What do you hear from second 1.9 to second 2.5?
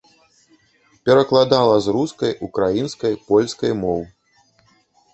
рускай,